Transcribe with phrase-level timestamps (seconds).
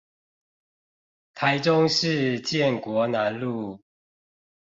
[1.35, 3.79] 台中市建國南路